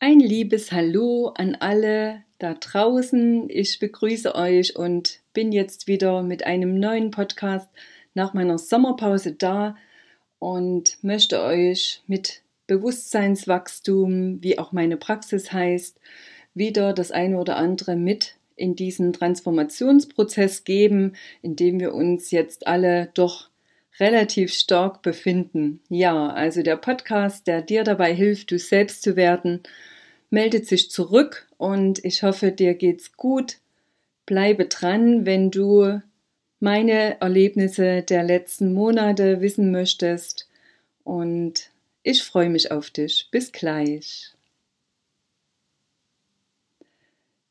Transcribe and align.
Ein 0.00 0.20
liebes 0.20 0.70
Hallo 0.70 1.32
an 1.34 1.56
alle 1.56 2.22
da 2.38 2.54
draußen. 2.54 3.50
Ich 3.50 3.80
begrüße 3.80 4.32
euch 4.36 4.76
und 4.76 5.18
bin 5.32 5.50
jetzt 5.50 5.88
wieder 5.88 6.22
mit 6.22 6.46
einem 6.46 6.78
neuen 6.78 7.10
Podcast 7.10 7.68
nach 8.14 8.32
meiner 8.32 8.58
Sommerpause 8.58 9.32
da 9.32 9.74
und 10.38 11.02
möchte 11.02 11.42
euch 11.42 12.04
mit 12.06 12.42
Bewusstseinswachstum, 12.68 14.40
wie 14.40 14.60
auch 14.60 14.70
meine 14.70 14.98
Praxis 14.98 15.52
heißt, 15.52 15.98
wieder 16.54 16.92
das 16.92 17.10
eine 17.10 17.36
oder 17.36 17.56
andere 17.56 17.96
mit 17.96 18.36
in 18.54 18.76
diesen 18.76 19.12
Transformationsprozess 19.12 20.62
geben, 20.62 21.14
in 21.42 21.56
dem 21.56 21.80
wir 21.80 21.92
uns 21.92 22.30
jetzt 22.30 22.68
alle 22.68 23.10
doch 23.14 23.47
relativ 24.00 24.52
stark 24.52 25.02
befinden. 25.02 25.80
Ja, 25.88 26.28
also 26.28 26.62
der 26.62 26.76
Podcast, 26.76 27.46
der 27.46 27.62
dir 27.62 27.84
dabei 27.84 28.14
hilft, 28.14 28.50
du 28.50 28.58
selbst 28.58 29.02
zu 29.02 29.16
werden, 29.16 29.62
meldet 30.30 30.66
sich 30.66 30.90
zurück 30.90 31.48
und 31.56 32.04
ich 32.04 32.22
hoffe, 32.22 32.52
dir 32.52 32.74
geht's 32.74 33.16
gut. 33.16 33.58
Bleibe 34.26 34.66
dran, 34.66 35.26
wenn 35.26 35.50
du 35.50 36.00
meine 36.60 37.20
Erlebnisse 37.20 38.02
der 38.02 38.24
letzten 38.24 38.72
Monate 38.72 39.40
wissen 39.40 39.70
möchtest 39.70 40.48
und 41.04 41.70
ich 42.02 42.22
freue 42.22 42.50
mich 42.50 42.70
auf 42.70 42.90
dich. 42.90 43.28
Bis 43.30 43.52
gleich. 43.52 44.32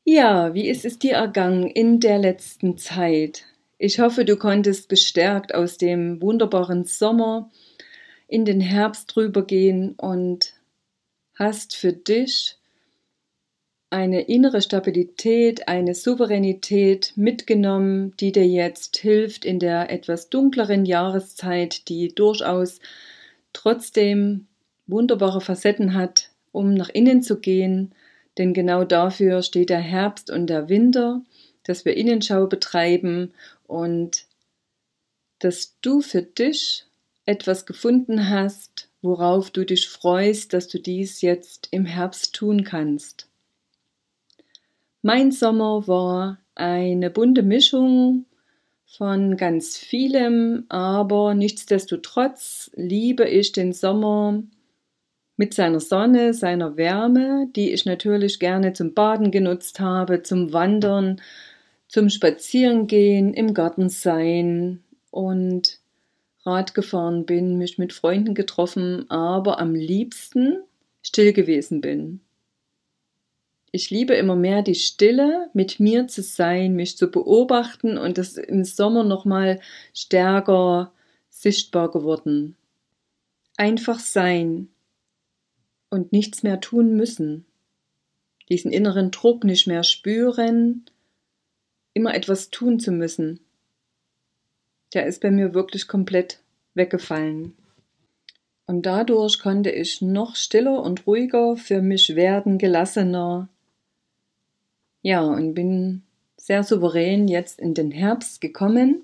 Ja, 0.03 0.53
wie 0.53 0.69
ist 0.69 0.85
es 0.85 0.99
dir 0.99 1.15
ergangen 1.15 1.67
in 1.67 1.99
der 1.99 2.17
letzten 2.17 2.77
Zeit? 2.77 3.43
Ich 3.79 3.99
hoffe, 3.99 4.25
du 4.25 4.37
konntest 4.37 4.89
gestärkt 4.89 5.53
aus 5.53 5.77
dem 5.77 6.19
wunderbaren 6.19 6.85
Sommer 6.85 7.51
in 8.27 8.43
den 8.43 8.59
Herbst 8.59 9.15
rübergehen 9.15 9.93
und 9.97 10.53
hast 11.35 11.75
für 11.75 11.93
dich 11.93 12.57
eine 13.91 14.21
innere 14.21 14.61
Stabilität, 14.61 15.67
eine 15.67 15.93
Souveränität 15.93 17.13
mitgenommen, 17.15 18.15
die 18.19 18.31
dir 18.31 18.47
jetzt 18.47 18.97
hilft 18.97 19.45
in 19.45 19.59
der 19.59 19.91
etwas 19.91 20.29
dunkleren 20.29 20.85
Jahreszeit, 20.85 21.87
die 21.87 22.13
durchaus 22.13 22.79
trotzdem 23.53 24.47
wunderbare 24.87 25.39
Facetten 25.39 25.93
hat, 25.93 26.31
um 26.51 26.73
nach 26.73 26.89
innen 26.89 27.21
zu 27.21 27.39
gehen, 27.39 27.93
denn 28.39 28.53
genau 28.53 28.83
dafür 28.83 29.43
steht 29.43 29.69
der 29.69 29.79
Herbst 29.79 30.31
und 30.31 30.47
der 30.47 30.67
Winter, 30.67 31.21
dass 31.63 31.85
wir 31.85 31.95
Innenschau 31.95 32.47
betreiben 32.47 33.33
und 33.67 34.25
dass 35.39 35.77
du 35.81 36.01
für 36.01 36.23
dich 36.23 36.85
etwas 37.25 37.65
gefunden 37.65 38.29
hast, 38.29 38.89
worauf 39.01 39.51
du 39.51 39.65
dich 39.65 39.87
freust, 39.87 40.53
dass 40.53 40.67
du 40.67 40.79
dies 40.79 41.21
jetzt 41.21 41.67
im 41.71 41.85
Herbst 41.85 42.33
tun 42.33 42.63
kannst. 42.63 43.29
Mein 45.01 45.31
Sommer 45.31 45.87
war 45.87 46.39
eine 46.55 47.09
bunte 47.09 47.43
Mischung 47.43 48.25
von 48.85 49.37
ganz 49.37 49.77
vielem, 49.77 50.65
aber 50.69 51.35
nichtsdestotrotz 51.35 52.71
liebe 52.75 53.27
ich 53.27 53.51
den 53.51 53.73
Sommer 53.73 54.41
mit 55.35 55.53
seiner 55.53 55.79
Sonne, 55.79 56.33
seiner 56.33 56.77
Wärme, 56.77 57.47
die 57.55 57.71
ich 57.71 57.85
natürlich 57.85 58.39
gerne 58.39 58.73
zum 58.73 58.93
Baden 58.93 59.29
genutzt 59.29 59.79
habe, 59.79 60.23
zum 60.23 60.51
Wandern, 60.51 61.21
zum 61.87 62.09
Spazierengehen, 62.09 63.33
im 63.33 63.53
Garten 63.53 63.89
sein 63.89 64.83
und 65.11 65.79
Rad 66.43 66.73
gefahren 66.73 67.25
bin, 67.25 67.57
mich 67.57 67.77
mit 67.77 67.93
Freunden 67.93 68.33
getroffen, 68.33 69.09
aber 69.09 69.59
am 69.59 69.75
liebsten 69.75 70.63
still 71.01 71.33
gewesen 71.33 71.81
bin. 71.81 72.21
Ich 73.71 73.89
liebe 73.89 74.13
immer 74.15 74.35
mehr 74.35 74.61
die 74.61 74.75
Stille, 74.75 75.49
mit 75.53 75.79
mir 75.79 76.07
zu 76.07 76.21
sein, 76.21 76.73
mich 76.73 76.97
zu 76.97 77.11
beobachten 77.11 77.97
und 77.97 78.17
das 78.17 78.37
im 78.37 78.63
Sommer 78.63 79.03
nochmal 79.03 79.59
stärker 79.93 80.93
sichtbar 81.29 81.91
geworden. 81.91 82.55
Einfach 83.57 83.99
sein, 83.99 84.69
und 85.89 86.11
nichts 86.11 86.43
mehr 86.43 86.59
tun 86.59 86.95
müssen, 86.95 87.45
diesen 88.49 88.71
inneren 88.71 89.11
Druck 89.11 89.43
nicht 89.43 89.67
mehr 89.67 89.83
spüren, 89.83 90.85
immer 91.97 92.13
etwas 92.13 92.51
tun 92.51 92.79
zu 92.79 92.91
müssen. 92.91 93.39
Der 94.93 95.07
ist 95.07 95.19
bei 95.19 95.31
mir 95.31 95.55
wirklich 95.55 95.87
komplett 95.87 96.39
weggefallen. 96.75 97.57
Und 98.67 98.85
dadurch 98.85 99.39
konnte 99.39 99.71
ich 99.71 100.01
noch 100.01 100.35
stiller 100.35 100.83
und 100.83 101.07
ruhiger 101.07 101.57
für 101.57 101.81
mich 101.81 102.15
werden, 102.15 102.59
gelassener. 102.59 103.49
Ja, 105.01 105.21
und 105.23 105.55
bin 105.55 106.03
sehr 106.37 106.63
souverän 106.63 107.27
jetzt 107.27 107.59
in 107.59 107.73
den 107.73 107.89
Herbst 107.89 108.39
gekommen, 108.39 109.01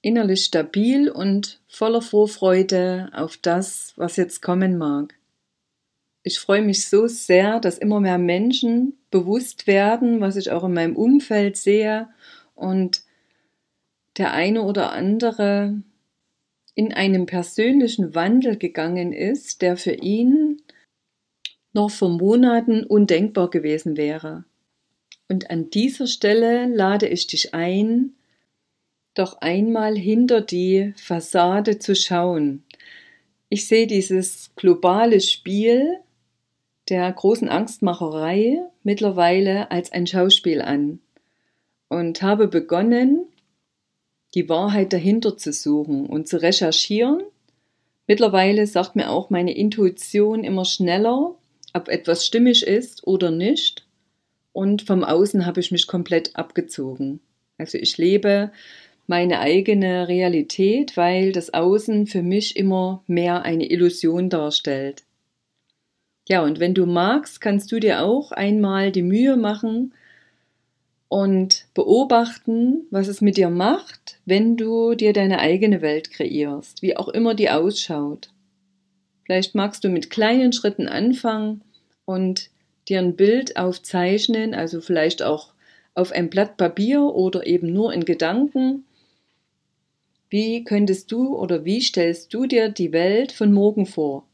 innerlich 0.00 0.44
stabil 0.44 1.10
und 1.10 1.60
voller 1.66 2.00
Vorfreude 2.00 3.10
auf 3.12 3.36
das, 3.36 3.92
was 3.96 4.16
jetzt 4.16 4.40
kommen 4.40 4.78
mag 4.78 5.16
ich 6.26 6.38
freue 6.38 6.62
mich 6.62 6.88
so 6.88 7.06
sehr, 7.06 7.60
dass 7.60 7.76
immer 7.76 8.00
mehr 8.00 8.16
Menschen 8.16 8.94
bewusst 9.10 9.66
werden, 9.66 10.22
was 10.22 10.36
ich 10.36 10.50
auch 10.50 10.64
in 10.64 10.72
meinem 10.72 10.96
Umfeld 10.96 11.58
sehe 11.58 12.08
und 12.54 13.02
der 14.16 14.32
eine 14.32 14.62
oder 14.62 14.92
andere 14.92 15.82
in 16.74 16.94
einem 16.94 17.26
persönlichen 17.26 18.14
Wandel 18.14 18.56
gegangen 18.56 19.12
ist, 19.12 19.60
der 19.60 19.76
für 19.76 19.92
ihn 19.92 20.62
noch 21.74 21.90
vor 21.90 22.08
Monaten 22.08 22.84
undenkbar 22.84 23.50
gewesen 23.50 23.98
wäre. 23.98 24.44
Und 25.28 25.50
an 25.50 25.68
dieser 25.68 26.06
Stelle 26.06 26.66
lade 26.66 27.06
ich 27.06 27.26
dich 27.26 27.52
ein, 27.54 28.14
doch 29.12 29.42
einmal 29.42 29.94
hinter 29.94 30.40
die 30.40 30.94
Fassade 30.96 31.78
zu 31.78 31.94
schauen. 31.94 32.64
Ich 33.50 33.68
sehe 33.68 33.86
dieses 33.86 34.50
globale 34.56 35.20
Spiel 35.20 36.00
der 36.88 37.10
großen 37.12 37.48
Angstmacherei 37.48 38.60
mittlerweile 38.82 39.70
als 39.70 39.92
ein 39.92 40.06
Schauspiel 40.06 40.60
an 40.60 41.00
und 41.88 42.22
habe 42.22 42.48
begonnen, 42.48 43.26
die 44.34 44.48
Wahrheit 44.48 44.92
dahinter 44.92 45.36
zu 45.36 45.52
suchen 45.52 46.06
und 46.06 46.28
zu 46.28 46.42
recherchieren. 46.42 47.22
Mittlerweile 48.06 48.66
sagt 48.66 48.96
mir 48.96 49.10
auch 49.10 49.30
meine 49.30 49.56
Intuition 49.56 50.44
immer 50.44 50.64
schneller, 50.64 51.34
ob 51.72 51.88
etwas 51.88 52.26
stimmig 52.26 52.66
ist 52.66 53.06
oder 53.06 53.30
nicht. 53.30 53.86
Und 54.52 54.82
vom 54.82 55.04
Außen 55.04 55.46
habe 55.46 55.60
ich 55.60 55.72
mich 55.72 55.86
komplett 55.86 56.36
abgezogen. 56.36 57.20
Also 57.58 57.78
ich 57.78 57.96
lebe 57.96 58.52
meine 59.06 59.40
eigene 59.40 60.08
Realität, 60.08 60.96
weil 60.96 61.32
das 61.32 61.52
Außen 61.54 62.06
für 62.06 62.22
mich 62.22 62.56
immer 62.56 63.02
mehr 63.06 63.42
eine 63.42 63.70
Illusion 63.70 64.30
darstellt. 64.30 65.04
Ja, 66.28 66.42
und 66.42 66.58
wenn 66.58 66.74
du 66.74 66.86
magst, 66.86 67.40
kannst 67.40 67.70
du 67.70 67.80
dir 67.80 68.02
auch 68.02 68.32
einmal 68.32 68.92
die 68.92 69.02
Mühe 69.02 69.36
machen 69.36 69.92
und 71.08 71.66
beobachten, 71.74 72.86
was 72.90 73.08
es 73.08 73.20
mit 73.20 73.36
dir 73.36 73.50
macht, 73.50 74.18
wenn 74.24 74.56
du 74.56 74.94
dir 74.94 75.12
deine 75.12 75.38
eigene 75.38 75.82
Welt 75.82 76.10
kreierst, 76.10 76.80
wie 76.80 76.96
auch 76.96 77.08
immer 77.08 77.34
die 77.34 77.50
ausschaut. 77.50 78.30
Vielleicht 79.24 79.54
magst 79.54 79.84
du 79.84 79.88
mit 79.88 80.10
kleinen 80.10 80.52
Schritten 80.52 80.88
anfangen 80.88 81.62
und 82.04 82.50
dir 82.88 82.98
ein 82.98 83.16
Bild 83.16 83.56
aufzeichnen, 83.56 84.54
also 84.54 84.80
vielleicht 84.80 85.22
auch 85.22 85.52
auf 85.94 86.10
ein 86.10 86.30
Blatt 86.30 86.56
Papier 86.56 87.02
oder 87.02 87.46
eben 87.46 87.72
nur 87.72 87.92
in 87.92 88.04
Gedanken. 88.04 88.84
Wie 90.30 90.64
könntest 90.64 91.12
du 91.12 91.36
oder 91.36 91.64
wie 91.64 91.80
stellst 91.80 92.34
du 92.34 92.46
dir 92.46 92.70
die 92.70 92.92
Welt 92.92 93.30
von 93.30 93.52
morgen 93.52 93.86
vor? 93.86 94.26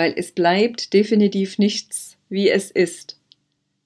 Weil 0.00 0.14
es 0.16 0.32
bleibt 0.32 0.94
definitiv 0.94 1.58
nichts, 1.58 2.16
wie 2.30 2.48
es 2.48 2.70
ist. 2.70 3.18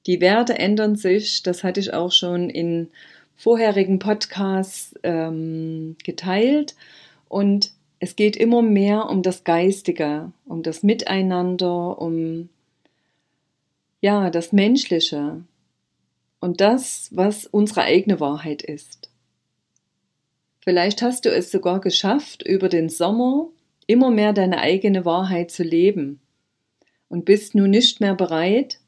Die 0.06 0.20
Werte 0.20 0.56
ändern 0.56 0.94
sich, 0.94 1.42
das 1.42 1.64
hatte 1.64 1.80
ich 1.80 1.92
auch 1.92 2.12
schon 2.12 2.50
in 2.50 2.88
vorherigen 3.34 3.98
Podcasts 3.98 4.94
ähm, 5.02 5.96
geteilt 6.04 6.76
und 7.28 7.72
es 7.98 8.14
geht 8.14 8.36
immer 8.36 8.62
mehr 8.62 9.08
um 9.08 9.24
das 9.24 9.42
Geistige, 9.42 10.30
um 10.44 10.62
das 10.62 10.84
Miteinander, 10.84 12.00
um 12.00 12.48
ja, 14.00 14.30
das 14.30 14.52
Menschliche. 14.52 15.42
und 16.38 16.60
das, 16.60 17.08
was 17.10 17.44
unsere 17.44 17.80
eigene 17.80 18.20
Wahrheit 18.20 18.62
ist. 18.62 19.10
Vielleicht 20.60 21.02
hast 21.02 21.24
du 21.24 21.30
es 21.30 21.50
sogar 21.50 21.80
geschafft, 21.80 22.44
über 22.46 22.68
den 22.68 22.88
Sommer 22.88 23.48
immer 23.86 24.10
mehr 24.10 24.32
deine 24.32 24.60
eigene 24.60 25.04
Wahrheit 25.04 25.50
zu 25.50 25.62
leben. 25.62 26.20
Und 27.08 27.24
bist 27.24 27.54
nun 27.54 27.70
nicht 27.70 28.00
mehr 28.00 28.14
bereit, 28.14 28.80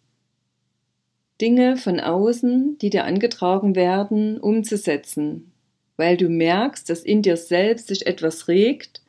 Dinge 1.40 1.76
von 1.76 2.00
außen, 2.00 2.78
die 2.78 2.90
dir 2.90 3.04
angetragen 3.04 3.76
werden, 3.76 4.38
umzusetzen, 4.38 5.52
weil 5.96 6.16
du 6.16 6.28
merkst, 6.28 6.88
dass 6.88 7.00
in 7.00 7.22
dir 7.22 7.37
selbst 7.37 7.88
sich 7.88 8.06
etwas 8.06 8.48
regt, 8.48 9.02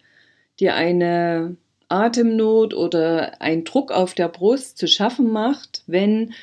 dir 0.59 0.75
eine 0.75 1.55
Atemnot 1.87 2.73
oder 2.73 3.41
ein 3.41 3.63
Druck 3.63 3.91
auf 3.91 4.13
der 4.13 4.27
Brust 4.27 4.77
zu 4.77 4.87
schaffen 4.87 5.31
macht, 5.31 5.83
wenn 5.87 6.33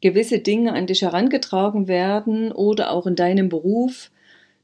gewisse 0.00 0.40
Dinge 0.40 0.72
an 0.72 0.86
dich 0.86 1.02
herangetragen 1.02 1.86
werden 1.86 2.50
oder 2.50 2.90
auch 2.90 3.06
in 3.06 3.14
deinem 3.14 3.48
Beruf 3.48 4.10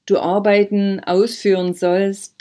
du 0.07 0.19
Arbeiten 0.19 1.01
ausführen 1.01 1.75
sollst, 1.75 2.36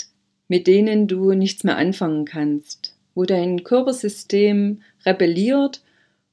mit 0.47 0.67
denen 0.67 1.07
du 1.07 1.33
nichts 1.33 1.63
mehr 1.63 1.77
anfangen 1.77 2.25
kannst, 2.25 2.95
wo 3.13 3.23
dein 3.23 3.63
Körpersystem 3.63 4.81
rebelliert 5.05 5.83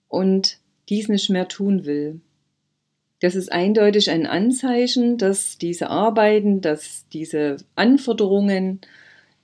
und 0.08 0.58
dies 0.88 1.08
nicht 1.08 1.30
mehr 1.30 1.48
tun 1.48 1.84
will. 1.84 2.20
Das 3.20 3.36
ist 3.36 3.52
eindeutig 3.52 4.10
ein 4.10 4.26
Anzeichen, 4.26 5.16
dass 5.16 5.56
diese 5.56 5.90
Arbeiten, 5.90 6.60
dass 6.60 7.06
diese 7.12 7.58
Anforderungen 7.76 8.80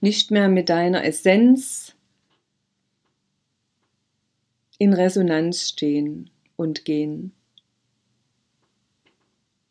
nicht 0.01 0.31
mehr 0.31 0.49
mit 0.49 0.69
deiner 0.69 1.05
Essenz 1.05 1.95
in 4.79 4.93
Resonanz 4.93 5.69
stehen 5.69 6.31
und 6.57 6.85
gehen. 6.85 7.33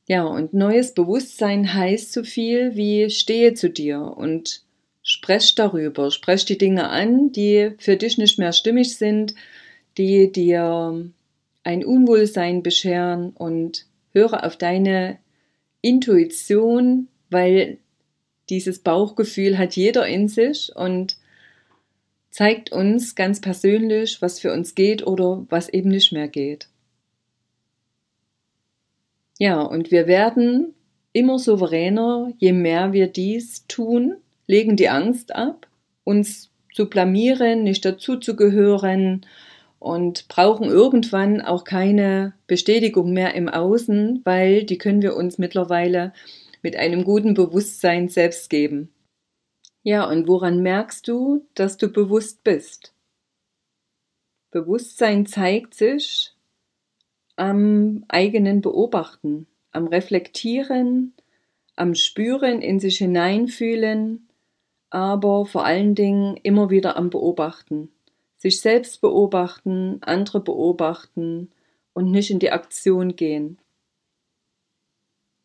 Ja, 0.08 0.24
und 0.24 0.54
neues 0.54 0.94
Bewusstsein 0.94 1.74
heißt 1.74 2.14
so 2.14 2.24
viel 2.24 2.76
wie 2.78 3.10
stehe 3.10 3.56
zu 3.56 3.70
dir 3.70 4.00
und 4.02 4.64
sprech 5.08 5.56
darüber, 5.56 6.12
sprech 6.12 6.44
die 6.44 6.58
Dinge 6.58 6.90
an, 6.90 7.32
die 7.32 7.72
für 7.78 7.96
dich 7.96 8.18
nicht 8.18 8.38
mehr 8.38 8.52
stimmig 8.52 8.98
sind, 8.98 9.36
die 9.98 10.30
dir 10.34 11.10
ein 11.64 11.86
Unwohlsein 11.86 12.62
bescheren 12.62 13.30
und 13.30 13.86
höre 14.12 14.46
auf 14.46 14.58
deine 14.58 15.18
Intuition, 15.80 17.08
weil 17.30 17.78
dieses 18.50 18.80
Bauchgefühl 18.80 19.58
hat 19.58 19.78
jeder 19.78 20.06
in 20.06 20.28
sich 20.28 20.76
und 20.76 21.16
zeigt 22.30 22.74
uns 22.74 23.16
ganz 23.16 23.40
persönlich, 23.40 24.22
was 24.22 24.42
für 24.42 24.52
uns 24.52 24.76
geht 24.76 25.08
oder 25.08 25.46
was 25.48 25.70
eben 25.70 25.90
nicht 25.90 26.12
mehr 26.12 26.28
geht. 26.28 26.68
Ja, 29.40 29.62
und 29.62 29.90
wir 29.90 30.06
werden 30.06 30.74
immer 31.14 31.40
souveräner, 31.40 32.34
je 32.40 32.52
mehr 32.52 32.92
wir 32.92 33.08
dies 33.08 33.66
tun, 33.68 34.18
legen 34.48 34.76
die 34.76 34.90
Angst 34.90 35.36
ab, 35.36 35.68
uns 36.04 36.50
zu 36.74 36.90
blamieren, 36.90 37.64
nicht 37.64 37.86
dazuzugehören 37.86 39.26
und 39.80 40.28
brauchen 40.28 40.70
irgendwann 40.70 41.42
auch 41.42 41.64
keine 41.64 42.34
Bestätigung 42.48 43.14
mehr 43.14 43.36
im 43.36 43.50
Außen, 43.50 44.22
weil 44.24 44.64
die 44.64 44.78
können 44.78 45.02
wir 45.02 45.16
uns 45.16 45.38
mittlerweile 45.38 46.14
mit 46.62 46.76
einem 46.76 47.04
guten 47.04 47.34
Bewusstsein 47.34 48.10
selbst 48.10 48.50
geben. 48.50 48.90
Ja, 49.84 50.10
und 50.10 50.28
woran 50.28 50.62
merkst 50.62 51.08
du, 51.08 51.46
dass 51.54 51.78
du 51.78 51.90
bewusst 51.90 52.44
bist? 52.44 52.94
Bewusstsein 54.52 55.26
zeigt 55.26 55.74
sich 55.76 56.34
am 57.36 58.04
eigenen 58.08 58.62
Beobachten, 58.62 59.48
am 59.72 59.88
Reflektieren, 59.88 61.14
am 61.76 61.94
Spüren, 61.94 62.62
in 62.62 62.80
sich 62.80 62.98
hineinfühlen, 62.98 64.27
aber 64.90 65.46
vor 65.46 65.66
allen 65.66 65.96
Dingen 65.96 66.38
immer 66.38 66.70
wieder 66.70 66.96
am 66.98 67.10
Beobachten. 67.10 67.92
Sich 68.38 68.62
selbst 68.62 69.02
beobachten, 69.02 69.98
andere 70.02 70.40
beobachten 70.40 71.50
und 71.94 72.12
nicht 72.12 72.30
in 72.30 72.40
die 72.40 72.52
Aktion 72.52 73.16
gehen. 73.16 73.58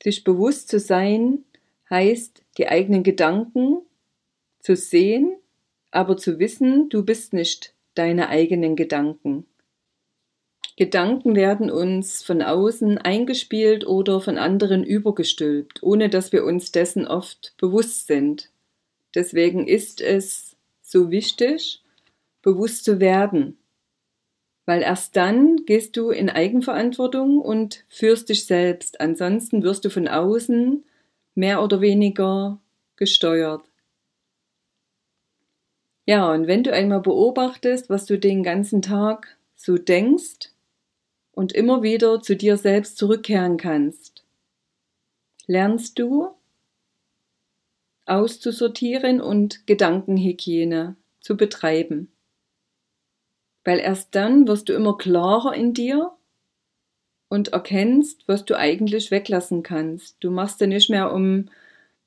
Sich 0.03 0.25
bewusst 0.25 0.69
zu 0.69 0.79
sein 0.79 1.45
heißt, 1.89 2.43
die 2.59 2.69
eigenen 2.69 3.03
Gedanken 3.03 3.79
zu 4.61 4.77
sehen, 4.77 5.37
aber 5.91 6.17
zu 6.17 6.39
wissen, 6.39 6.89
du 6.89 7.05
bist 7.05 7.33
nicht 7.33 7.75
deine 7.95 8.29
eigenen 8.29 8.77
Gedanken. 8.77 9.47
Gedanken 10.77 11.37
werden 11.37 11.71
uns 11.71 12.23
von 12.23 12.43
außen 12.43 12.99
eingespielt 12.99 13.87
oder 13.87 14.21
von 14.21 14.39
anderen 14.39 14.85
übergestülpt, 14.85 15.83
ohne 15.83 16.09
dass 16.09 16.33
wir 16.33 16.45
uns 16.45 16.73
dessen 16.73 17.07
oft 17.07 17.55
bewusst 17.59 18.07
sind. 18.07 18.52
Deswegen 19.15 19.67
ist 19.67 20.01
es 20.01 20.57
so 20.81 21.11
wichtig, 21.11 21.83
bewusst 22.43 22.85
zu 22.85 23.01
werden, 23.01 23.59
weil 24.65 24.83
erst 24.83 25.17
dann 25.17 25.65
gehst 25.67 25.97
du 25.97 26.11
in 26.11 26.31
Eigenverantwortung 26.31 27.41
und 27.41 27.85
führst 27.89 28.29
dich 28.29 28.47
selbst. 28.47 29.01
Ansonsten 29.01 29.63
wirst 29.63 29.85
du 29.85 29.91
von 29.91 30.09
außen 30.09 30.85
mehr 31.35 31.63
oder 31.63 31.81
weniger 31.81 32.61
gesteuert. 32.97 33.63
Ja, 36.05 36.33
und 36.33 36.47
wenn 36.47 36.65
du 36.65 36.73
einmal 36.73 37.01
beobachtest, 37.01 37.89
was 37.89 38.07
du 38.07 38.19
den 38.19 38.43
ganzen 38.43 38.83
Tag 38.83 39.37
so 39.55 39.79
denkst 39.79 40.51
und 41.33 41.53
immer 41.53 41.83
wieder 41.83 42.21
zu 42.21 42.37
dir 42.37 42.57
selbst 42.57 42.97
zurückkehren 42.97 43.57
kannst, 43.57 44.25
lernst 45.47 45.99
du 45.99 46.35
auszusortieren 48.07 49.21
und 49.21 49.67
Gedankenhygiene 49.67 50.97
zu 51.21 51.37
betreiben. 51.37 52.11
Weil 53.65 53.79
erst 53.79 54.15
dann 54.15 54.49
wirst 54.49 54.69
du 54.69 54.73
immer 54.73 54.99
klarer 54.99 55.55
in 55.55 55.73
dir 55.73 56.13
und 57.29 57.49
erkennst, 57.49 58.27
was 58.27 58.45
du 58.45 58.59
eigentlich 58.59 59.11
weglassen 59.11 59.63
kannst. 59.63 60.17
Du 60.21 60.31
machst 60.31 60.61
dir 60.61 60.67
nicht 60.67 60.91
mehr 60.91 61.13
um 61.13 61.49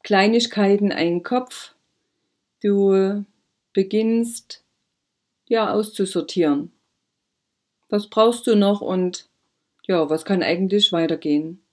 Kleinigkeiten 0.03 0.91
einen 0.91 1.23
Kopf. 1.23 1.73
Du 2.61 3.25
beginnst 3.73 4.63
ja 5.47 5.71
auszusortieren. 5.71 6.71
Was 7.89 8.07
brauchst 8.07 8.47
du 8.47 8.55
noch 8.55 8.81
und 8.81 9.27
ja, 9.87 10.09
was 10.09 10.25
kann 10.25 10.43
eigentlich 10.43 10.91
weitergehen? 10.91 11.64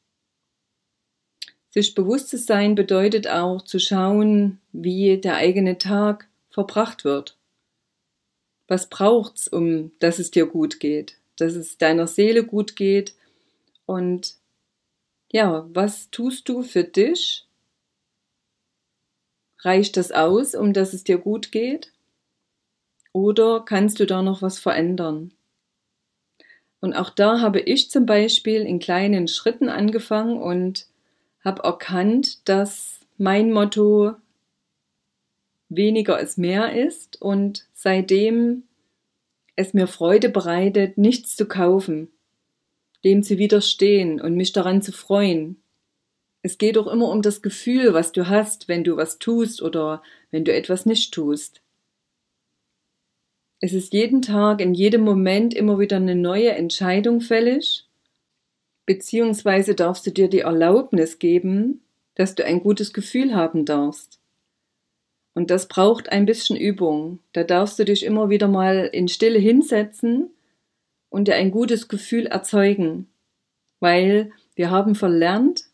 Sich 1.73 1.95
bewusst 1.95 2.29
zu 2.29 2.39
sein 2.39 2.75
bedeutet 2.75 3.29
auch 3.29 3.63
zu 3.63 3.81
schauen, 3.81 4.61
wie 4.73 5.19
der 5.19 5.37
eigene 5.37 5.79
Tag 5.79 6.29
verbracht 6.51 7.05
wird. 7.05 7.37
Was 8.69 8.89
braucht's, 8.89 9.49
um 9.49 9.91
dass 9.99 10.19
es 10.19 10.31
dir 10.31 10.47
gut 10.47 10.79
geht, 10.81 11.17
dass 11.37 11.55
es 11.55 11.79
deiner 11.79 12.07
Seele 12.07 12.45
gut 12.45 12.77
geht 12.77 13.15
und 13.87 14.37
ja, 15.33 15.67
was 15.73 16.11
tust 16.11 16.49
du 16.49 16.63
für 16.63 16.85
dich, 16.85 17.47
Reicht 19.65 19.97
das 19.97 20.11
aus, 20.11 20.57
um 20.57 20.73
dass 20.73 20.93
es 20.93 21.05
dir 21.05 21.19
gut 21.19 21.53
geht? 21.53 21.93
Oder 23.13 23.65
kannst 23.65 24.01
du 24.01 24.07
da 24.07 24.21
noch 24.21 24.43
was 24.43 24.59
verändern? 24.59 25.33
Und 26.81 26.95
auch 26.95 27.11
da 27.11 27.41
habe 27.41 27.61
ich 27.61 27.89
zum 27.89 28.05
Beispiel 28.05 28.63
in 28.63 28.81
kleinen 28.81 29.29
Schritten 29.29 29.69
angefangen 29.69 30.37
und 30.37 30.87
habe 31.45 31.63
erkannt, 31.63 32.49
dass 32.49 33.01
mein 33.19 33.53
Motto 33.53 34.15
weniger 35.69 36.21
ist 36.21 36.39
mehr 36.39 36.73
ist 36.73 37.21
und 37.21 37.67
seitdem 37.75 38.65
es 39.57 39.75
mir 39.75 39.87
Freude 39.87 40.29
bereitet, 40.29 40.99
nichts 40.99 41.37
zu 41.37 41.47
kaufen, 41.47 42.11
dem 43.05 43.23
zu 43.23 43.39
widerstehen 43.39 44.21
und 44.21 44.35
mich 44.35 44.53
daran 44.53 44.83
zu 44.83 44.93
freuen, 44.93 45.63
es 46.43 46.59
geht 46.59 46.77
auch 46.77 46.89
immer 46.89 47.09
um 47.09 47.23
das 47.23 47.41
Gefühl, 47.41 47.95
was 47.95 48.11
du 48.11 48.29
hast, 48.29 48.67
wenn 48.67 48.83
du 48.83 48.97
was 48.97 49.19
tust 49.19 49.63
oder 49.63 50.03
wenn 50.33 50.45
du 50.45 50.53
etwas 50.53 50.87
nicht 50.87 51.15
tust. 51.15 51.63
Es 53.61 53.73
ist 53.73 53.93
jeden 53.93 54.23
Tag, 54.23 54.61
in 54.61 54.75
jedem 54.75 55.03
Moment 55.03 55.55
immer 55.55 55.79
wieder 55.79 55.97
eine 55.97 56.17
neue 56.17 56.51
Entscheidung 56.51 57.21
fällig, 57.21 57.87
beziehungsweise 58.87 59.75
darfst 59.75 60.07
du 60.07 60.11
dir 60.11 60.29
die 60.29 60.41
Erlaubnis 60.41 61.19
geben, 61.19 61.83
dass 62.15 62.35
du 62.35 62.45
ein 62.45 62.61
gutes 62.61 62.93
Gefühl 62.93 63.35
haben 63.35 63.65
darfst. 63.65 64.21
Und 65.35 65.51
das 65.51 65.69
braucht 65.69 66.11
ein 66.11 66.27
bisschen 66.27 66.57
Übung. 66.57 67.21
Da 67.33 67.45
darfst 67.45 67.79
du 67.79 67.85
dich 67.85 68.05
immer 68.05 68.29
wieder 68.29 68.49
mal 68.49 68.91
in 68.93 69.09
Stille 69.09 69.39
hinsetzen 69.39 70.31
und 71.09 71.29
dir 71.29 71.37
ein 71.37 71.51
gutes 71.51 71.89
Gefühl 71.89 72.27
erzeugen, 72.27 73.09
weil 73.81 74.33
wir 74.55 74.71
haben 74.71 74.95
verlernt, 74.95 75.65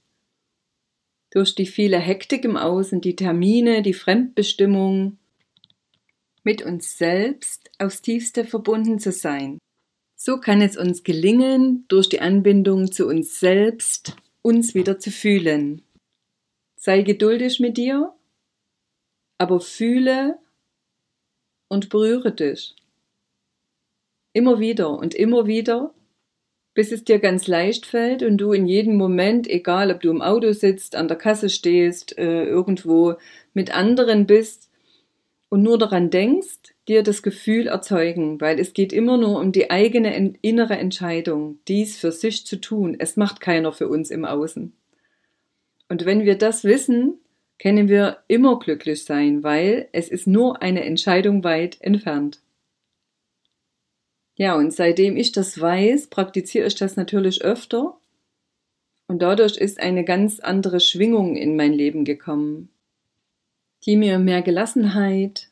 durch 1.31 1.55
die 1.55 1.67
viele 1.67 1.99
Hektik 1.99 2.45
im 2.45 2.57
Außen, 2.57 3.01
die 3.01 3.17
Termine, 3.17 3.83
die 3.83 3.95
Fremdbestimmung, 3.95 5.19
mit 6.43 6.63
uns 6.63 6.97
selbst 6.97 7.71
aufs 7.79 8.01
tiefste 8.01 8.45
verbunden 8.45 8.99
zu 8.99 9.13
sein. 9.13 9.59
So 10.21 10.39
kann 10.41 10.61
es 10.61 10.77
uns 10.77 11.05
gelingen, 11.05 11.85
durch 11.87 12.09
die 12.09 12.21
Anbindung 12.21 12.91
zu 12.91 13.07
uns 13.07 13.39
selbst 13.39 14.17
uns 14.43 14.75
wieder 14.75 14.99
zu 14.99 15.13
fühlen. 15.13 15.83
Sei 16.75 17.03
geduldig 17.03 17.61
mit 17.61 17.77
dir, 17.77 18.13
aber 19.39 19.61
fühle 19.61 20.39
und 21.69 21.89
berühre 21.89 22.33
dich. 22.33 22.75
Immer 24.33 24.59
wieder 24.59 24.91
und 24.91 25.15
immer 25.15 25.47
wieder, 25.47 25.95
bis 26.75 26.91
es 26.91 27.05
dir 27.05 27.21
ganz 27.21 27.47
leicht 27.47 27.87
fällt 27.87 28.25
und 28.25 28.39
du 28.39 28.53
in 28.53 28.67
jedem 28.67 28.97
Moment, 28.97 29.49
egal 29.49 29.93
ob 29.93 30.01
du 30.01 30.11
im 30.11 30.21
Auto 30.21 30.53
sitzt, 30.53 30.97
an 30.97 31.07
der 31.07 31.17
Kasse 31.17 31.49
stehst, 31.49 32.19
äh, 32.19 32.43
irgendwo 32.45 33.15
mit 33.55 33.73
anderen 33.73 34.27
bist 34.27 34.69
und 35.49 35.63
nur 35.63 35.79
daran 35.79 36.11
denkst, 36.11 36.75
dir 36.89 37.03
das 37.03 37.23
Gefühl 37.23 37.67
erzeugen, 37.67 38.41
weil 38.41 38.59
es 38.59 38.73
geht 38.73 38.93
immer 38.93 39.17
nur 39.17 39.39
um 39.41 39.53
die 39.53 39.71
eigene 39.71 40.35
innere 40.41 40.77
Entscheidung, 40.77 41.59
dies 41.69 41.99
für 41.99 42.13
sich 42.13 42.47
zu 42.47 42.61
tun. 42.61 42.97
Es 42.99 43.17
macht 43.17 43.41
keiner 43.41 43.73
für 43.73 43.89
uns 43.89 44.11
im 44.11 44.25
Außen. 44.25 44.73
Und 45.89 46.05
wenn 46.05 46.25
wir 46.25 46.37
das 46.37 46.65
wissen, 46.65 47.19
können 47.59 47.89
wir 47.89 48.19
immer 48.29 48.59
glücklich 48.59 49.05
sein, 49.05 49.43
weil 49.43 49.89
es 49.93 50.09
ist 50.09 50.27
nur 50.27 50.63
eine 50.63 50.85
Entscheidung 50.85 51.45
weit 51.45 51.81
entfernt. 51.81 52.41
Ja, 54.37 54.55
und 54.55 54.73
seitdem 54.73 55.17
ich 55.17 55.33
das 55.33 55.61
weiß, 55.61 56.07
praktiziere 56.07 56.69
ich 56.69 56.77
das 56.77 56.97
natürlich 56.97 57.43
öfter. 57.43 57.99
Und 59.09 59.21
dadurch 59.21 59.57
ist 59.57 59.81
eine 59.81 60.05
ganz 60.05 60.39
andere 60.39 60.79
Schwingung 60.79 61.35
in 61.35 61.57
mein 61.57 61.73
Leben 61.73 62.05
gekommen, 62.05 62.69
die 63.85 63.97
mir 63.97 64.19
mehr 64.19 64.43
Gelassenheit, 64.43 65.48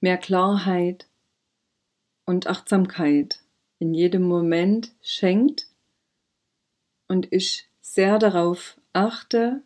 mehr 0.00 0.18
Klarheit 0.18 1.06
und 2.24 2.46
Achtsamkeit 2.46 3.42
in 3.78 3.94
jedem 3.94 4.22
Moment 4.22 4.92
schenkt 5.02 5.68
und 7.08 7.32
ich 7.32 7.68
sehr 7.80 8.18
darauf 8.18 8.80
achte, 8.92 9.62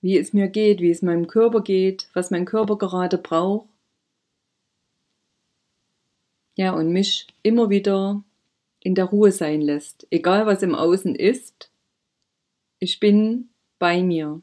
wie 0.00 0.18
es 0.18 0.32
mir 0.32 0.48
geht, 0.48 0.80
wie 0.80 0.90
es 0.90 1.00
meinem 1.00 1.28
Körper 1.28 1.62
geht, 1.62 2.08
was 2.12 2.30
mein 2.30 2.44
Körper 2.44 2.76
gerade 2.76 3.18
braucht. 3.18 3.68
Ja, 6.56 6.72
und 6.72 6.92
mich 6.92 7.28
immer 7.42 7.70
wieder 7.70 8.22
in 8.80 8.94
der 8.94 9.06
Ruhe 9.06 9.30
sein 9.30 9.60
lässt, 9.60 10.06
egal 10.10 10.44
was 10.44 10.62
im 10.62 10.74
Außen 10.74 11.14
ist. 11.14 11.70
Ich 12.78 12.98
bin 12.98 13.50
bei 13.78 14.02
mir. 14.02 14.42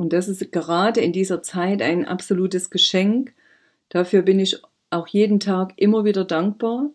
Und 0.00 0.14
das 0.14 0.28
ist 0.28 0.50
gerade 0.50 1.02
in 1.02 1.12
dieser 1.12 1.42
Zeit 1.42 1.82
ein 1.82 2.06
absolutes 2.06 2.70
Geschenk. 2.70 3.34
Dafür 3.90 4.22
bin 4.22 4.38
ich 4.38 4.56
auch 4.88 5.06
jeden 5.06 5.40
Tag 5.40 5.74
immer 5.76 6.06
wieder 6.06 6.24
dankbar, 6.24 6.88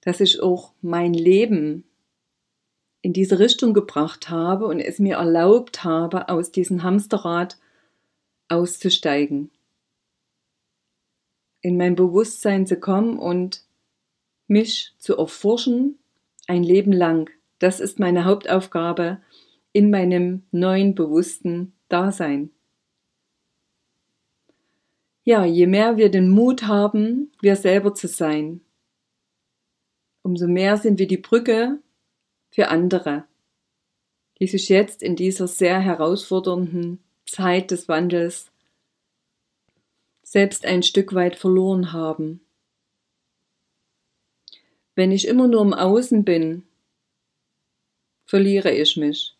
dass 0.00 0.18
ich 0.18 0.42
auch 0.42 0.72
mein 0.82 1.14
Leben 1.14 1.84
in 3.02 3.12
diese 3.12 3.38
Richtung 3.38 3.72
gebracht 3.72 4.30
habe 4.30 4.66
und 4.66 4.80
es 4.80 4.98
mir 4.98 5.18
erlaubt 5.18 5.84
habe, 5.84 6.28
aus 6.28 6.50
diesem 6.50 6.82
Hamsterrad 6.82 7.56
auszusteigen. 8.48 9.52
In 11.60 11.76
mein 11.76 11.94
Bewusstsein 11.94 12.66
zu 12.66 12.80
kommen 12.80 13.16
und 13.16 13.62
mich 14.48 14.96
zu 14.98 15.16
erforschen 15.16 16.00
ein 16.48 16.64
Leben 16.64 16.92
lang. 16.92 17.30
Das 17.60 17.78
ist 17.78 18.00
meine 18.00 18.24
Hauptaufgabe 18.24 19.20
in 19.72 19.90
meinem 19.90 20.42
neuen 20.50 20.94
bewussten 20.94 21.72
Dasein. 21.88 22.50
Ja, 25.24 25.44
je 25.44 25.66
mehr 25.66 25.96
wir 25.96 26.10
den 26.10 26.28
Mut 26.28 26.66
haben, 26.66 27.30
wir 27.40 27.56
selber 27.56 27.94
zu 27.94 28.08
sein, 28.08 28.62
umso 30.22 30.48
mehr 30.48 30.76
sind 30.76 30.98
wir 30.98 31.06
die 31.06 31.18
Brücke 31.18 31.78
für 32.50 32.68
andere, 32.68 33.24
die 34.40 34.46
sich 34.46 34.68
jetzt 34.68 35.02
in 35.02 35.16
dieser 35.16 35.46
sehr 35.46 35.78
herausfordernden 35.78 36.98
Zeit 37.26 37.70
des 37.70 37.88
Wandels 37.88 38.50
selbst 40.22 40.64
ein 40.64 40.82
Stück 40.82 41.14
weit 41.14 41.36
verloren 41.36 41.92
haben. 41.92 42.40
Wenn 44.94 45.12
ich 45.12 45.26
immer 45.26 45.48
nur 45.48 45.62
im 45.62 45.74
Außen 45.74 46.24
bin, 46.24 46.64
verliere 48.26 48.70
ich 48.70 48.96
mich. 48.96 49.34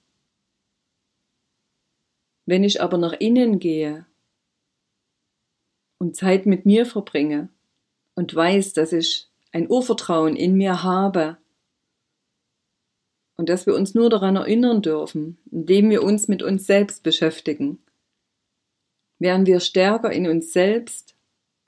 Wenn 2.51 2.65
ich 2.65 2.83
aber 2.83 2.99
nach 2.99 3.13
innen 3.13 3.61
gehe 3.61 4.07
und 5.99 6.17
Zeit 6.17 6.47
mit 6.47 6.67
mir 6.67 6.85
verbringe 6.85 7.49
und 8.17 8.35
weiß, 8.35 8.73
dass 8.73 8.93
ich 8.93 9.29
ein 9.53 9.71
Urvertrauen 9.71 10.35
in 10.35 10.57
mir 10.57 10.83
habe, 10.83 11.37
und 13.37 13.49
dass 13.49 13.67
wir 13.67 13.77
uns 13.77 13.95
nur 13.95 14.11
daran 14.11 14.35
erinnern 14.35 14.83
dürfen, 14.83 15.39
indem 15.53 15.91
wir 15.91 16.03
uns 16.03 16.27
mit 16.27 16.43
uns 16.43 16.67
selbst 16.67 17.05
beschäftigen. 17.05 17.79
Werden 19.21 19.47
wir 19.47 19.61
stärker 19.61 20.11
in 20.11 20.27
uns 20.27 20.53
selbst 20.53 21.15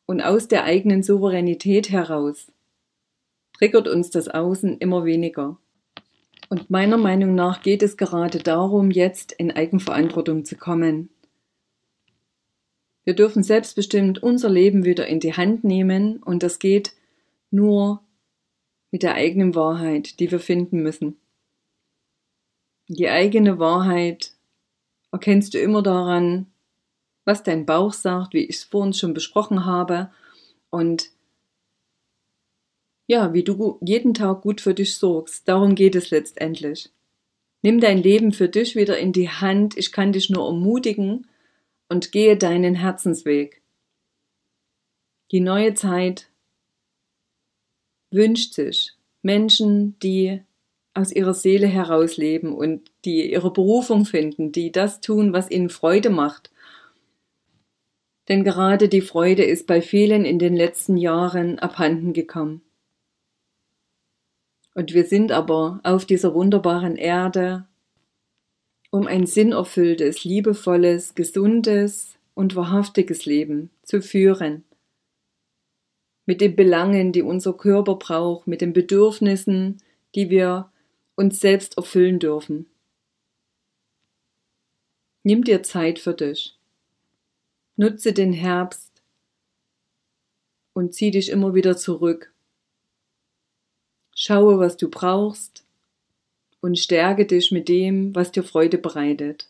und 0.06 0.20
aus 0.20 0.48
der 0.48 0.64
eigenen 0.64 1.04
Souveränität 1.04 1.90
heraus, 1.90 2.50
triggert 3.52 3.86
uns 3.86 4.10
das 4.10 4.26
Außen 4.26 4.78
immer 4.78 5.04
weniger. 5.04 5.61
Und 6.52 6.68
meiner 6.68 6.98
Meinung 6.98 7.34
nach 7.34 7.62
geht 7.62 7.82
es 7.82 7.96
gerade 7.96 8.38
darum, 8.38 8.90
jetzt 8.90 9.32
in 9.32 9.52
Eigenverantwortung 9.52 10.44
zu 10.44 10.54
kommen. 10.54 11.08
Wir 13.04 13.14
dürfen 13.14 13.42
selbstbestimmt 13.42 14.22
unser 14.22 14.50
Leben 14.50 14.84
wieder 14.84 15.06
in 15.06 15.18
die 15.18 15.32
Hand 15.32 15.64
nehmen 15.64 16.22
und 16.22 16.42
das 16.42 16.58
geht 16.58 16.92
nur 17.50 18.02
mit 18.90 19.02
der 19.02 19.14
eigenen 19.14 19.54
Wahrheit, 19.54 20.20
die 20.20 20.30
wir 20.30 20.40
finden 20.40 20.82
müssen. 20.82 21.16
Die 22.86 23.08
eigene 23.08 23.58
Wahrheit 23.58 24.32
erkennst 25.10 25.54
du 25.54 25.58
immer 25.58 25.82
daran, 25.82 26.48
was 27.24 27.42
dein 27.42 27.64
Bauch 27.64 27.94
sagt, 27.94 28.34
wie 28.34 28.44
ich 28.44 28.56
es 28.56 28.64
vorhin 28.64 28.92
schon 28.92 29.14
besprochen 29.14 29.64
habe 29.64 30.10
und 30.68 31.08
ja, 33.12 33.34
wie 33.34 33.44
du 33.44 33.78
jeden 33.82 34.14
Tag 34.14 34.40
gut 34.40 34.62
für 34.62 34.72
dich 34.72 34.94
sorgst. 34.96 35.46
Darum 35.46 35.74
geht 35.74 35.94
es 35.94 36.10
letztendlich. 36.10 36.90
Nimm 37.60 37.78
dein 37.78 37.98
Leben 37.98 38.32
für 38.32 38.48
dich 38.48 38.74
wieder 38.74 38.98
in 38.98 39.12
die 39.12 39.28
Hand. 39.28 39.76
Ich 39.76 39.92
kann 39.92 40.12
dich 40.12 40.30
nur 40.30 40.46
ermutigen 40.46 41.26
und 41.90 42.10
gehe 42.10 42.38
deinen 42.38 42.74
Herzensweg. 42.74 43.60
Die 45.30 45.40
neue 45.40 45.74
Zeit 45.74 46.30
wünscht 48.10 48.54
sich 48.54 48.92
Menschen, 49.20 49.98
die 50.00 50.40
aus 50.94 51.12
ihrer 51.12 51.34
Seele 51.34 51.66
heraus 51.66 52.16
leben 52.16 52.54
und 52.54 52.90
die 53.04 53.30
ihre 53.30 53.52
Berufung 53.52 54.06
finden, 54.06 54.52
die 54.52 54.72
das 54.72 55.00
tun, 55.00 55.34
was 55.34 55.50
ihnen 55.50 55.68
Freude 55.68 56.08
macht. 56.08 56.50
Denn 58.28 58.42
gerade 58.42 58.88
die 58.88 59.00
Freude 59.02 59.44
ist 59.44 59.66
bei 59.66 59.82
vielen 59.82 60.24
in 60.24 60.38
den 60.38 60.56
letzten 60.56 60.96
Jahren 60.96 61.58
abhanden 61.58 62.14
gekommen. 62.14 62.62
Und 64.74 64.94
wir 64.94 65.04
sind 65.04 65.32
aber 65.32 65.80
auf 65.82 66.06
dieser 66.06 66.34
wunderbaren 66.34 66.96
Erde, 66.96 67.66
um 68.90 69.06
ein 69.06 69.26
sinnerfülltes, 69.26 70.24
liebevolles, 70.24 71.14
gesundes 71.14 72.16
und 72.34 72.56
wahrhaftiges 72.56 73.26
Leben 73.26 73.70
zu 73.82 74.00
führen. 74.00 74.64
Mit 76.24 76.40
den 76.40 76.56
Belangen, 76.56 77.12
die 77.12 77.22
unser 77.22 77.52
Körper 77.52 77.96
braucht, 77.96 78.46
mit 78.46 78.60
den 78.60 78.72
Bedürfnissen, 78.72 79.82
die 80.14 80.30
wir 80.30 80.70
uns 81.16 81.40
selbst 81.40 81.76
erfüllen 81.76 82.18
dürfen. 82.18 82.66
Nimm 85.24 85.44
dir 85.44 85.62
Zeit 85.62 85.98
für 85.98 86.14
dich. 86.14 86.56
Nutze 87.76 88.12
den 88.12 88.32
Herbst 88.32 89.02
und 90.72 90.94
zieh 90.94 91.10
dich 91.10 91.30
immer 91.30 91.54
wieder 91.54 91.76
zurück. 91.76 92.32
Schaue, 94.14 94.58
was 94.58 94.76
du 94.76 94.88
brauchst 94.88 95.64
und 96.60 96.78
stärke 96.78 97.26
dich 97.26 97.50
mit 97.50 97.68
dem, 97.68 98.14
was 98.14 98.32
dir 98.32 98.42
Freude 98.42 98.78
bereitet. 98.78 99.48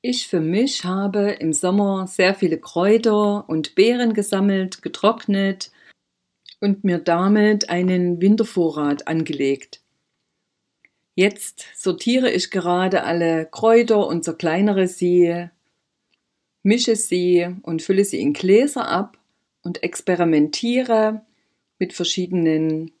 Ich 0.00 0.26
für 0.26 0.40
mich 0.40 0.84
habe 0.84 1.30
im 1.30 1.52
Sommer 1.52 2.06
sehr 2.06 2.34
viele 2.34 2.58
Kräuter 2.58 3.48
und 3.48 3.74
Beeren 3.74 4.14
gesammelt, 4.14 4.82
getrocknet 4.82 5.70
und 6.60 6.84
mir 6.84 6.98
damit 6.98 7.70
einen 7.70 8.20
Wintervorrat 8.20 9.06
angelegt. 9.06 9.80
Jetzt 11.14 11.66
sortiere 11.74 12.30
ich 12.30 12.50
gerade 12.50 13.04
alle 13.04 13.46
Kräuter 13.46 14.06
und 14.06 14.24
zerkleinere 14.24 14.88
sie, 14.88 15.48
mische 16.62 16.96
sie 16.96 17.48
und 17.62 17.82
fülle 17.82 18.04
sie 18.04 18.20
in 18.20 18.32
Gläser 18.32 18.88
ab 18.88 19.18
und 19.62 19.82
experimentiere 19.82 21.22
mit 21.78 21.92
verschiedenen 21.92 22.92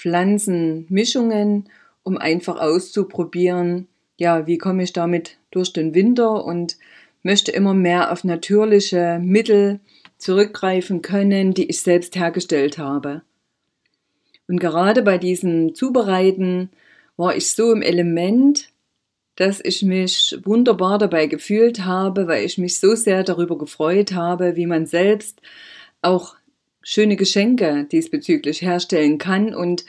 Pflanzenmischungen, 0.00 1.68
um 2.02 2.16
einfach 2.16 2.58
auszuprobieren, 2.58 3.86
ja, 4.16 4.46
wie 4.46 4.56
komme 4.56 4.82
ich 4.82 4.92
damit 4.92 5.36
durch 5.50 5.72
den 5.72 5.94
Winter 5.94 6.44
und 6.44 6.78
möchte 7.22 7.52
immer 7.52 7.74
mehr 7.74 8.10
auf 8.10 8.24
natürliche 8.24 9.20
Mittel 9.22 9.80
zurückgreifen 10.16 11.02
können, 11.02 11.52
die 11.52 11.68
ich 11.68 11.82
selbst 11.82 12.16
hergestellt 12.16 12.78
habe. 12.78 13.22
Und 14.48 14.58
gerade 14.58 15.02
bei 15.02 15.18
diesem 15.18 15.74
Zubereiten 15.74 16.70
war 17.16 17.36
ich 17.36 17.50
so 17.50 17.72
im 17.72 17.82
Element, 17.82 18.70
dass 19.36 19.60
ich 19.62 19.82
mich 19.82 20.36
wunderbar 20.44 20.98
dabei 20.98 21.26
gefühlt 21.26 21.84
habe, 21.84 22.26
weil 22.26 22.44
ich 22.44 22.58
mich 22.58 22.80
so 22.80 22.94
sehr 22.94 23.22
darüber 23.22 23.56
gefreut 23.58 24.12
habe, 24.12 24.56
wie 24.56 24.66
man 24.66 24.86
selbst 24.86 25.40
auch 26.02 26.36
schöne 26.82 27.16
Geschenke 27.16 27.86
diesbezüglich 27.90 28.62
herstellen 28.62 29.18
kann 29.18 29.54
und 29.54 29.84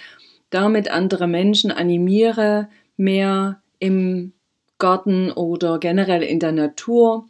damit 0.50 0.90
andere 0.92 1.28
Menschen 1.28 1.72
animiere, 1.72 2.70
mehr 2.98 3.62
im 3.80 4.34
Garten 4.78 5.32
oder 5.32 5.80
generell 5.80 6.24
in 6.24 6.40
der 6.40 6.52
Natur 6.52 7.28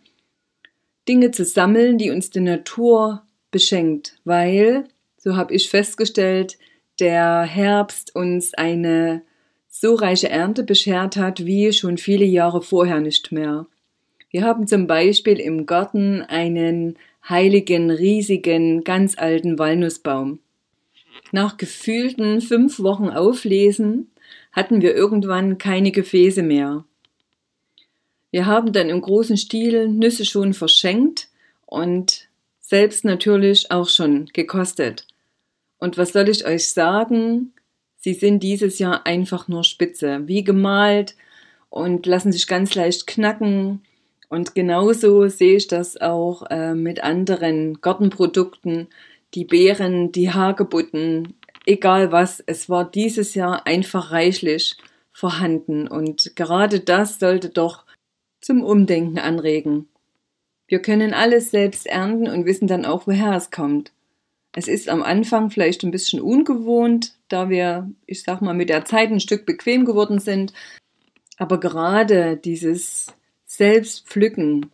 Dinge 1.07 1.31
zu 1.31 1.45
sammeln, 1.45 1.97
die 1.97 2.11
uns 2.11 2.29
die 2.29 2.39
Natur 2.39 3.23
beschenkt, 3.51 4.17
weil, 4.23 4.85
so 5.17 5.35
habe 5.35 5.53
ich 5.53 5.69
festgestellt, 5.69 6.57
der 6.99 7.41
Herbst 7.41 8.15
uns 8.15 8.53
eine 8.53 9.23
so 9.67 9.95
reiche 9.95 10.29
Ernte 10.29 10.63
beschert 10.63 11.17
hat 11.17 11.45
wie 11.45 11.73
schon 11.73 11.97
viele 11.97 12.25
Jahre 12.25 12.61
vorher 12.61 12.99
nicht 12.99 13.31
mehr. 13.31 13.65
Wir 14.29 14.43
haben 14.43 14.67
zum 14.67 14.87
Beispiel 14.87 15.39
im 15.39 15.65
Garten 15.65 16.21
einen 16.21 16.97
heiligen, 17.27 17.91
riesigen, 17.91 18.83
ganz 18.83 19.17
alten 19.17 19.59
Walnussbaum. 19.59 20.39
Nach 21.31 21.57
gefühlten 21.57 22.41
fünf 22.41 22.79
Wochen 22.79 23.09
Auflesen 23.09 24.11
hatten 24.51 24.81
wir 24.81 24.95
irgendwann 24.95 25.57
keine 25.57 25.91
Gefäße 25.91 26.43
mehr. 26.43 26.85
Wir 28.31 28.45
haben 28.45 28.73
dann 28.73 28.89
im 28.89 29.01
großen 29.01 29.37
Stil 29.37 29.87
Nüsse 29.87 30.25
schon 30.25 30.53
verschenkt 30.53 31.27
und 31.65 32.27
selbst 32.59 33.03
natürlich 33.03 33.71
auch 33.71 33.89
schon 33.89 34.27
gekostet. 34.27 35.05
Und 35.77 35.97
was 35.97 36.13
soll 36.13 36.29
ich 36.29 36.45
euch 36.45 36.69
sagen? 36.69 37.53
Sie 37.97 38.13
sind 38.13 38.41
dieses 38.41 38.79
Jahr 38.79 39.05
einfach 39.05 39.47
nur 39.47 39.63
spitze, 39.63 40.27
wie 40.27 40.43
gemalt 40.43 41.15
und 41.69 42.05
lassen 42.05 42.31
sich 42.31 42.47
ganz 42.47 42.73
leicht 42.75 43.07
knacken. 43.07 43.81
Und 44.31 44.55
genauso 44.55 45.27
sehe 45.27 45.57
ich 45.57 45.67
das 45.67 45.99
auch 45.99 46.43
äh, 46.49 46.73
mit 46.73 47.03
anderen 47.03 47.81
Gartenprodukten, 47.81 48.87
die 49.33 49.43
Beeren, 49.43 50.13
die 50.13 50.31
Hagebutten, 50.31 51.33
egal 51.65 52.13
was, 52.13 52.41
es 52.45 52.69
war 52.69 52.89
dieses 52.89 53.35
Jahr 53.35 53.67
einfach 53.67 54.11
reichlich 54.11 54.77
vorhanden. 55.11 55.85
Und 55.85 56.33
gerade 56.37 56.79
das 56.79 57.19
sollte 57.19 57.49
doch 57.49 57.83
zum 58.39 58.63
Umdenken 58.63 59.19
anregen. 59.19 59.89
Wir 60.65 60.81
können 60.81 61.13
alles 61.13 61.51
selbst 61.51 61.85
ernten 61.85 62.29
und 62.29 62.45
wissen 62.45 62.67
dann 62.67 62.85
auch, 62.85 63.07
woher 63.07 63.35
es 63.35 63.51
kommt. 63.51 63.91
Es 64.53 64.69
ist 64.69 64.87
am 64.87 65.03
Anfang 65.03 65.49
vielleicht 65.49 65.83
ein 65.83 65.91
bisschen 65.91 66.21
ungewohnt, 66.21 67.15
da 67.27 67.49
wir, 67.49 67.91
ich 68.05 68.23
sag 68.23 68.41
mal, 68.41 68.53
mit 68.53 68.69
der 68.69 68.85
Zeit 68.85 69.11
ein 69.11 69.19
Stück 69.19 69.45
bequem 69.45 69.83
geworden 69.83 70.19
sind. 70.19 70.53
Aber 71.37 71.59
gerade 71.59 72.37
dieses 72.37 73.13
Selbstpflücken 73.61 74.71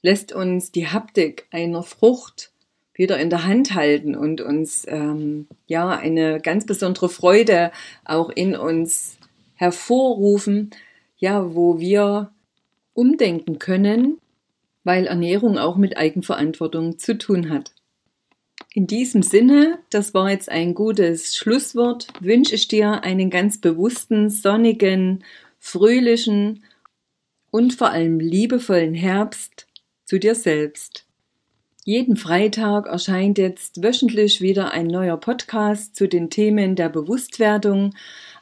lässt 0.00 0.32
uns 0.32 0.72
die 0.72 0.88
Haptik 0.88 1.46
einer 1.50 1.82
Frucht 1.82 2.50
wieder 2.94 3.18
in 3.18 3.28
der 3.28 3.44
Hand 3.44 3.74
halten 3.74 4.16
und 4.16 4.40
uns 4.40 4.86
ähm, 4.88 5.48
ja 5.66 5.90
eine 5.90 6.40
ganz 6.40 6.64
besondere 6.64 7.10
Freude 7.10 7.72
auch 8.06 8.30
in 8.30 8.56
uns 8.56 9.18
hervorrufen, 9.54 10.70
ja, 11.18 11.54
wo 11.54 11.78
wir 11.78 12.30
umdenken 12.94 13.58
können, 13.58 14.16
weil 14.82 15.06
Ernährung 15.06 15.58
auch 15.58 15.76
mit 15.76 15.98
Eigenverantwortung 15.98 16.98
zu 16.98 17.18
tun 17.18 17.50
hat. 17.50 17.72
In 18.72 18.86
diesem 18.86 19.22
Sinne, 19.22 19.78
das 19.90 20.14
war 20.14 20.30
jetzt 20.30 20.50
ein 20.50 20.72
gutes 20.72 21.36
Schlusswort, 21.36 22.06
wünsche 22.20 22.54
ich 22.54 22.66
dir 22.66 23.04
einen 23.04 23.28
ganz 23.28 23.60
bewussten, 23.60 24.30
sonnigen, 24.30 25.22
fröhlichen 25.58 26.62
und 27.50 27.74
vor 27.74 27.90
allem 27.90 28.20
liebevollen 28.20 28.94
Herbst 28.94 29.66
zu 30.04 30.18
dir 30.18 30.34
selbst. 30.34 31.06
Jeden 31.84 32.16
Freitag 32.16 32.86
erscheint 32.86 33.38
jetzt 33.38 33.82
wöchentlich 33.82 34.40
wieder 34.40 34.72
ein 34.72 34.88
neuer 34.88 35.16
Podcast 35.18 35.94
zu 35.94 36.08
den 36.08 36.30
Themen 36.30 36.74
der 36.74 36.88
Bewusstwerdung 36.88 37.94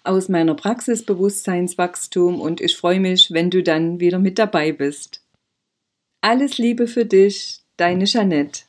aus 0.03 0.29
meiner 0.29 0.55
Praxis 0.55 1.05
Bewusstseinswachstum 1.05 2.41
und 2.41 2.61
ich 2.61 2.77
freue 2.77 3.01
mich, 3.01 3.33
wenn 3.33 3.51
du 3.51 3.63
dann 3.63 4.01
wieder 4.01 4.19
mit 4.19 4.39
dabei 4.39 4.73
bist. 4.73 5.23
Alles 6.23 6.57
Liebe 6.57 6.87
für 6.87 7.05
dich, 7.05 7.61
deine 7.77 8.05
Jeanette. 8.05 8.63